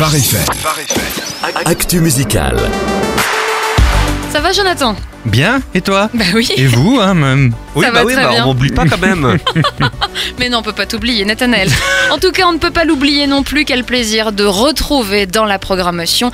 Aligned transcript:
Phare. 0.00 0.46
Actu 1.66 2.00
musical. 2.00 2.56
Ça 4.32 4.40
va 4.40 4.50
Jonathan? 4.50 4.96
Bien, 5.26 5.60
et 5.74 5.82
toi? 5.82 6.08
Bah 6.14 6.24
oui, 6.34 6.48
Et 6.56 6.64
vous, 6.66 6.98
hein, 6.98 7.12
même? 7.12 7.52
Oui, 7.74 7.84
Ça 7.84 7.90
bah 7.92 7.98
va 8.00 8.04
oui, 8.06 8.14
très 8.14 8.22
bah, 8.22 8.30
bien. 8.30 8.44
on 8.44 8.46
m'oublie 8.46 8.70
pas 8.70 8.86
quand 8.86 8.96
même. 8.98 9.36
mais 10.38 10.48
non 10.48 10.58
on 10.58 10.62
peut 10.62 10.72
pas 10.72 10.86
t'oublier 10.86 11.26
Nathanaël. 11.26 11.68
en 12.10 12.16
tout 12.16 12.32
cas 12.32 12.46
on 12.46 12.52
ne 12.52 12.58
peut 12.58 12.70
pas 12.70 12.84
l'oublier 12.86 13.26
non 13.26 13.42
plus, 13.42 13.66
quel 13.66 13.84
plaisir 13.84 14.32
de 14.32 14.44
retrouver 14.44 15.26
dans 15.26 15.44
la 15.44 15.58
programmation 15.58 16.32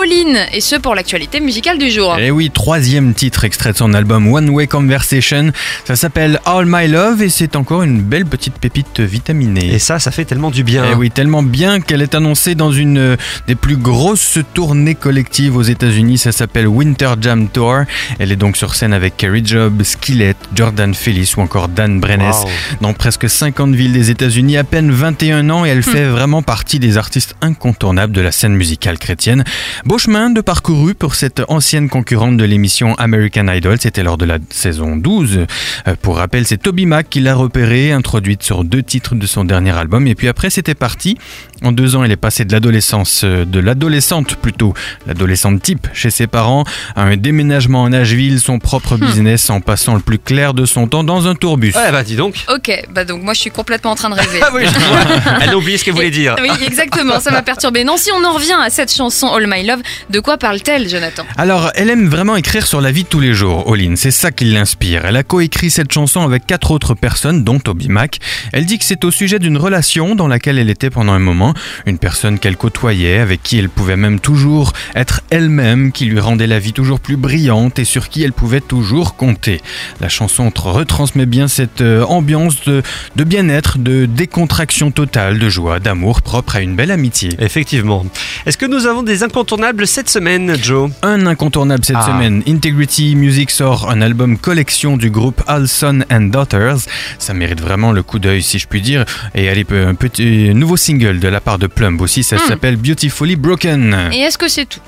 All-In, 0.00 0.46
et 0.52 0.60
ce 0.60 0.76
pour 0.76 0.94
l'actualité 0.94 1.40
musicale 1.40 1.78
du 1.78 1.90
jour. 1.90 2.16
Eh 2.20 2.30
oui, 2.30 2.50
troisième 2.50 3.14
titre 3.14 3.44
extrait 3.44 3.72
de 3.72 3.76
son 3.78 3.94
album 3.94 4.32
One 4.32 4.48
Way 4.50 4.66
Conversation. 4.66 5.50
Ça 5.84 5.96
s'appelle 5.96 6.40
All 6.44 6.66
My 6.66 6.86
Love 6.86 7.22
et 7.22 7.28
c'est 7.28 7.56
encore 7.56 7.82
une 7.82 8.00
belle 8.02 8.26
petite 8.26 8.54
pépite 8.58 9.00
vitaminée. 9.00 9.74
Et 9.74 9.78
ça, 9.78 9.98
ça 9.98 10.10
fait 10.10 10.24
tellement 10.24 10.50
du 10.50 10.62
bien. 10.62 10.84
Eh 10.92 10.94
oui, 10.94 11.10
tellement 11.10 11.42
bien 11.42 11.80
qu'elle 11.80 12.02
est 12.02 12.14
annoncée 12.14 12.54
dans 12.54 12.70
une 12.70 12.98
euh, 12.98 13.16
des 13.46 13.54
plus 13.56 13.76
grosses 13.76 14.38
tournées 14.54 14.94
collectives 14.94 15.56
aux 15.56 15.62
États-Unis. 15.62 16.18
Ça 16.18 16.32
s'appelle 16.32 16.68
Winter 16.68 17.10
Jam 17.20 17.48
Tour. 17.48 17.78
Elle 18.18 18.30
est 18.30 18.36
donc 18.36 18.56
sur 18.56 18.74
scène 18.74 18.92
avec 18.92 19.16
Carrie 19.16 19.42
Job, 19.44 19.82
Skillet, 19.82 20.34
Jordan 20.54 20.94
Phillips 20.94 21.36
ou 21.36 21.40
encore 21.40 21.68
Dan 21.68 22.00
Brenes 22.00 22.18
Wow. 22.18 22.48
dans 22.82 22.92
presque 22.92 23.28
50 23.28 23.74
villes 23.74 23.92
des 23.92 24.10
États-Unis, 24.10 24.56
à 24.58 24.64
peine 24.64 24.90
21 24.90 25.48
ans, 25.50 25.64
et 25.64 25.70
elle 25.70 25.82
fait 25.82 26.04
vraiment 26.04 26.42
partie 26.42 26.78
des 26.78 26.96
artistes 26.98 27.34
incontournables 27.40 28.12
de 28.12 28.20
la 28.20 28.32
scène 28.32 28.54
musicale 28.54 28.98
chrétienne. 28.98 29.44
Beau 29.88 29.96
chemin 29.96 30.28
de 30.28 30.42
parcouru 30.42 30.94
pour 30.94 31.14
cette 31.14 31.40
ancienne 31.48 31.88
concurrente 31.88 32.36
de 32.36 32.44
l'émission 32.44 32.94
American 32.98 33.48
Idol, 33.48 33.78
c'était 33.80 34.02
lors 34.02 34.18
de 34.18 34.26
la 34.26 34.36
saison 34.50 34.96
12. 34.96 35.46
Euh, 35.86 35.94
Pour 36.02 36.18
rappel, 36.18 36.44
c'est 36.44 36.58
Toby 36.58 36.84
Mac 36.84 37.08
qui 37.08 37.20
l'a 37.20 37.34
repérée, 37.34 37.90
introduite 37.90 38.42
sur 38.42 38.64
deux 38.64 38.82
titres 38.82 39.14
de 39.14 39.26
son 39.26 39.46
dernier 39.46 39.74
album, 39.74 40.06
et 40.06 40.14
puis 40.14 40.28
après 40.28 40.50
c'était 40.50 40.74
parti. 40.74 41.16
En 41.62 41.72
deux 41.72 41.96
ans, 41.96 42.04
elle 42.04 42.12
est 42.12 42.16
passée 42.16 42.44
de 42.44 42.52
l'adolescence, 42.52 43.22
euh, 43.24 43.46
de 43.46 43.58
l'adolescente 43.60 44.36
plutôt, 44.36 44.74
l'adolescente 45.06 45.62
type 45.62 45.88
chez 45.94 46.10
ses 46.10 46.26
parents, 46.26 46.64
à 46.94 47.04
un 47.04 47.16
déménagement 47.16 47.84
en 47.84 47.88
Nashville, 47.88 48.40
son 48.40 48.58
propre 48.58 48.98
business, 48.98 49.48
en 49.48 49.62
passant 49.62 49.94
le 49.94 50.00
plus 50.00 50.18
clair 50.18 50.52
de 50.52 50.66
son 50.66 50.86
temps 50.86 51.02
dans 51.02 51.28
un 51.28 51.34
tourbus. 51.34 51.72
Ouais, 51.74 51.90
bah 51.92 52.02
dis 52.02 52.16
donc. 52.16 52.34
Ok, 52.54 52.70
bah 52.90 53.06
donc 53.06 53.22
moi 53.22 53.32
je 53.32 53.40
suis 53.40 53.50
complètement 53.50 53.92
en 53.92 53.96
train 53.96 54.10
de 54.10 54.16
rêver. 54.16 54.40
Ah 54.48 54.50
oui, 54.54 54.64
je 54.66 54.78
vois. 54.78 55.38
Elle 55.40 55.50
a 55.50 55.56
oublié 55.56 55.78
ce 55.78 55.84
qu'elle 55.84 55.94
voulait 55.94 56.10
dire. 56.10 56.36
Oui, 56.40 56.50
exactement, 56.66 57.20
ça 57.20 57.30
m'a 57.30 57.42
perturbé. 57.42 57.84
Non, 57.84 57.96
si 57.96 58.10
on 58.12 58.22
en 58.22 58.34
revient 58.34 58.56
à 58.62 58.68
cette 58.68 58.92
chanson 58.92 59.28
All 59.28 59.46
My 59.46 59.64
Love, 59.66 59.77
de 60.10 60.20
quoi 60.20 60.36
parle-t-elle, 60.38 60.88
Jonathan 60.88 61.24
Alors, 61.36 61.70
elle 61.74 61.90
aime 61.90 62.08
vraiment 62.08 62.36
écrire 62.36 62.66
sur 62.66 62.80
la 62.80 62.90
vie 62.90 63.04
de 63.04 63.08
tous 63.08 63.20
les 63.20 63.34
jours, 63.34 63.66
Olin. 63.68 63.94
C'est 63.96 64.10
ça 64.10 64.30
qui 64.30 64.44
l'inspire. 64.46 65.04
Elle 65.04 65.16
a 65.16 65.22
coécrit 65.22 65.70
cette 65.70 65.92
chanson 65.92 66.22
avec 66.22 66.46
quatre 66.46 66.70
autres 66.70 66.94
personnes, 66.94 67.44
dont 67.44 67.58
Toby 67.58 67.88
Mac. 67.88 68.18
Elle 68.52 68.64
dit 68.66 68.78
que 68.78 68.84
c'est 68.84 69.04
au 69.04 69.10
sujet 69.10 69.38
d'une 69.38 69.56
relation 69.56 70.14
dans 70.14 70.28
laquelle 70.28 70.58
elle 70.58 70.70
était 70.70 70.90
pendant 70.90 71.12
un 71.12 71.18
moment, 71.18 71.54
une 71.86 71.98
personne 71.98 72.38
qu'elle 72.38 72.56
côtoyait, 72.56 73.18
avec 73.18 73.42
qui 73.42 73.58
elle 73.58 73.68
pouvait 73.68 73.96
même 73.96 74.20
toujours 74.20 74.72
être 74.94 75.20
elle-même, 75.30 75.92
qui 75.92 76.06
lui 76.06 76.20
rendait 76.20 76.46
la 76.46 76.58
vie 76.58 76.72
toujours 76.72 77.00
plus 77.00 77.16
brillante 77.16 77.78
et 77.78 77.84
sur 77.84 78.08
qui 78.08 78.22
elle 78.22 78.32
pouvait 78.32 78.60
toujours 78.60 79.16
compter. 79.16 79.60
La 80.00 80.08
chanson 80.08 80.48
tr- 80.48 80.70
retransmet 80.70 81.26
bien 81.26 81.48
cette 81.48 81.80
euh, 81.80 82.04
ambiance 82.04 82.64
de, 82.64 82.82
de 83.16 83.24
bien-être, 83.24 83.78
de 83.78 84.06
décontraction 84.06 84.90
totale, 84.90 85.38
de 85.38 85.48
joie, 85.48 85.80
d'amour 85.80 86.22
propre 86.22 86.56
à 86.56 86.60
une 86.60 86.74
belle 86.76 86.90
amitié. 86.90 87.30
Effectivement. 87.38 88.06
Est-ce 88.46 88.56
que 88.56 88.66
nous 88.66 88.86
avons 88.86 89.02
des 89.02 89.22
incontournables 89.22 89.67
cette 89.84 90.08
semaine, 90.08 90.56
Joe 90.62 90.90
Un 91.02 91.26
incontournable 91.26 91.84
cette 91.84 91.96
Ah. 91.98 92.06
semaine, 92.06 92.42
Integrity 92.48 93.14
Music 93.14 93.50
sort 93.50 93.90
un 93.90 94.00
album 94.00 94.38
collection 94.38 94.96
du 94.96 95.10
groupe 95.10 95.42
Alson 95.46 96.00
and 96.10 96.22
Daughters. 96.32 96.78
Ça 97.18 97.34
mérite 97.34 97.60
vraiment 97.60 97.92
le 97.92 98.02
coup 98.02 98.18
d'œil 98.18 98.42
si 98.42 98.58
je 98.58 98.66
puis 98.66 98.80
dire. 98.80 99.04
Et 99.34 99.48
allez, 99.48 99.66
un 99.70 99.94
petit 99.94 100.54
nouveau 100.54 100.76
single 100.76 101.20
de 101.20 101.28
la 101.28 101.40
part 101.40 101.58
de 101.58 101.66
Plumb 101.66 102.00
aussi, 102.00 102.22
ça 102.22 102.38
s'appelle 102.38 102.76
Beautifully 102.76 103.36
Broken. 103.36 104.10
Et 104.12 104.20
est-ce 104.20 104.38
que 104.38 104.48
c'est 104.48 104.66
tout? 104.66 104.80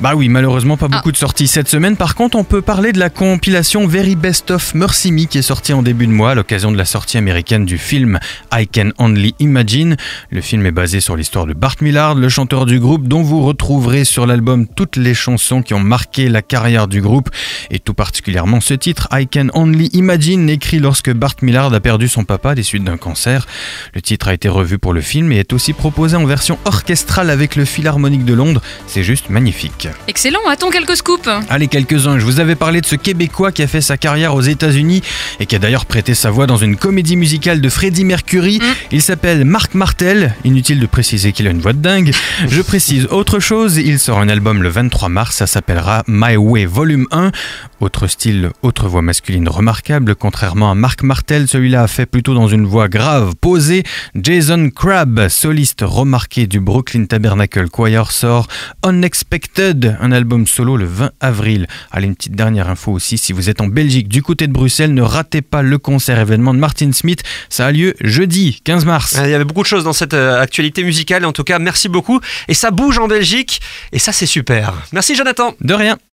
Bah 0.00 0.12
oui, 0.14 0.28
malheureusement 0.28 0.76
pas 0.76 0.86
Ah. 0.90 0.96
beaucoup 0.96 1.12
de 1.12 1.16
sorties 1.16 1.48
cette 1.48 1.68
semaine. 1.68 1.96
Par 1.96 2.14
contre, 2.14 2.36
on 2.36 2.44
peut 2.44 2.62
parler 2.62 2.92
de 2.92 2.98
la 3.00 3.10
compilation 3.10 3.86
Very 3.88 4.14
Best 4.16 4.50
of 4.52 4.74
Mercy 4.74 5.10
Me 5.12 5.24
qui 5.24 5.38
est 5.38 5.42
sortie 5.42 5.72
en 5.72 5.82
début 5.82 6.06
de 6.06 6.12
mois 6.12 6.30
à 6.30 6.34
l'occasion 6.34 6.70
de 6.72 6.78
la 6.78 6.84
sortie 6.84 7.18
américaine 7.18 7.64
du 7.66 7.76
film 7.78 8.18
I 8.52 8.66
Can 8.68 8.90
Only 8.98 9.34
Imagine. 9.40 9.96
Le 10.30 10.40
film 10.40 10.64
est 10.66 10.70
basé 10.72 11.00
sur 11.00 11.16
l'histoire 11.16 11.46
de 11.46 11.54
Bart 11.54 11.76
Millard, 11.80 12.14
le 12.14 12.28
chanteur 12.28 12.66
du 12.66 12.78
groupe, 12.80 13.08
dont 13.08 13.22
vous 13.22 13.42
retrouverez 13.42 14.04
sur 14.12 14.26
l'album 14.26 14.66
toutes 14.66 14.96
les 14.96 15.14
chansons 15.14 15.62
qui 15.62 15.72
ont 15.72 15.80
marqué 15.80 16.28
la 16.28 16.42
carrière 16.42 16.86
du 16.86 17.00
groupe 17.00 17.30
et 17.70 17.78
tout 17.78 17.94
particulièrement 17.94 18.60
ce 18.60 18.74
titre 18.74 19.08
I 19.10 19.26
Can 19.26 19.48
Only 19.54 19.88
Imagine 19.94 20.50
écrit 20.50 20.80
lorsque 20.80 21.10
Bart 21.10 21.36
Millard 21.40 21.72
a 21.72 21.80
perdu 21.80 22.08
son 22.08 22.24
papa 22.24 22.54
des 22.54 22.62
suites 22.62 22.84
d'un 22.84 22.98
cancer. 22.98 23.46
Le 23.94 24.02
titre 24.02 24.28
a 24.28 24.34
été 24.34 24.50
revu 24.50 24.78
pour 24.78 24.92
le 24.92 25.00
film 25.00 25.32
et 25.32 25.38
est 25.38 25.54
aussi 25.54 25.72
proposé 25.72 26.14
en 26.14 26.26
version 26.26 26.58
orchestrale 26.66 27.30
avec 27.30 27.56
le 27.56 27.64
Philharmonique 27.64 28.26
de 28.26 28.34
Londres. 28.34 28.60
C'est 28.86 29.02
juste 29.02 29.30
magnifique. 29.30 29.88
Excellent, 30.08 30.40
a-t-on 30.46 30.68
quelques 30.68 30.96
scoops 30.96 31.30
Allez, 31.48 31.68
quelques-uns. 31.68 32.18
Je 32.18 32.26
vous 32.26 32.38
avais 32.38 32.54
parlé 32.54 32.82
de 32.82 32.86
ce 32.86 32.96
Québécois 32.96 33.50
qui 33.50 33.62
a 33.62 33.66
fait 33.66 33.80
sa 33.80 33.96
carrière 33.96 34.34
aux 34.34 34.42
États-Unis 34.42 35.00
et 35.40 35.46
qui 35.46 35.56
a 35.56 35.58
d'ailleurs 35.58 35.86
prêté 35.86 36.14
sa 36.14 36.30
voix 36.30 36.46
dans 36.46 36.58
une 36.58 36.76
comédie 36.76 37.16
musicale 37.16 37.62
de 37.62 37.68
Freddie 37.70 38.04
Mercury. 38.04 38.60
Il 38.90 39.00
s'appelle 39.00 39.46
Marc 39.46 39.72
Martel. 39.72 40.34
Inutile 40.44 40.80
de 40.80 40.86
préciser 40.86 41.32
qu'il 41.32 41.46
a 41.46 41.50
une 41.50 41.60
voix 41.60 41.72
de 41.72 41.80
dingue. 41.80 42.12
Je 42.46 42.60
précise 42.60 43.06
autre 43.06 43.40
chose. 43.40 43.78
Il 43.78 44.01
sort 44.02 44.18
un 44.18 44.28
album 44.28 44.64
le 44.64 44.68
23 44.68 45.08
mars. 45.08 45.36
Ça 45.36 45.46
s'appellera 45.46 46.02
My 46.08 46.36
Way 46.36 46.66
Volume 46.66 47.06
1. 47.12 47.30
Autre 47.78 48.08
style, 48.08 48.50
autre 48.62 48.88
voix 48.88 49.00
masculine 49.00 49.48
remarquable. 49.48 50.16
Contrairement 50.16 50.72
à 50.72 50.74
Marc 50.74 51.04
Martel, 51.04 51.46
celui-là 51.46 51.84
a 51.84 51.86
fait 51.86 52.06
plutôt 52.06 52.34
dans 52.34 52.48
une 52.48 52.66
voix 52.66 52.88
grave, 52.88 53.34
posée. 53.40 53.84
Jason 54.16 54.70
Crabb, 54.74 55.28
soliste 55.28 55.82
remarqué 55.82 56.48
du 56.48 56.58
Brooklyn 56.58 57.04
Tabernacle 57.04 57.68
Choir, 57.68 58.10
sort 58.10 58.48
Unexpected, 58.84 59.96
un 60.00 60.10
album 60.10 60.48
solo 60.48 60.76
le 60.76 60.84
20 60.84 61.12
avril. 61.20 61.68
Allez, 61.92 62.08
une 62.08 62.16
petite 62.16 62.34
dernière 62.34 62.68
info 62.68 62.90
aussi, 62.90 63.18
si 63.18 63.32
vous 63.32 63.50
êtes 63.50 63.60
en 63.60 63.68
Belgique 63.68 64.08
du 64.08 64.22
côté 64.22 64.48
de 64.48 64.52
Bruxelles, 64.52 64.94
ne 64.94 65.02
ratez 65.02 65.42
pas 65.42 65.62
le 65.62 65.78
concert 65.78 66.18
événement 66.18 66.54
de 66.54 66.58
Martin 66.58 66.90
Smith. 66.90 67.22
Ça 67.48 67.66
a 67.66 67.72
lieu 67.72 67.94
jeudi 68.00 68.60
15 68.64 68.84
mars. 68.84 69.20
Il 69.22 69.30
y 69.30 69.34
avait 69.34 69.44
beaucoup 69.44 69.62
de 69.62 69.66
choses 69.66 69.84
dans 69.84 69.92
cette 69.92 70.14
euh, 70.14 70.40
actualité 70.40 70.82
musicale. 70.82 71.24
En 71.24 71.32
tout 71.32 71.44
cas, 71.44 71.60
merci 71.60 71.88
beaucoup. 71.88 72.20
Et 72.48 72.54
ça 72.54 72.72
bouge 72.72 72.98
en 72.98 73.06
Belgique. 73.06 73.60
Et 73.92 73.98
ça, 73.98 74.12
c'est 74.12 74.26
super. 74.26 74.74
Merci, 74.92 75.14
Jonathan. 75.14 75.54
De 75.60 75.74
rien. 75.74 75.98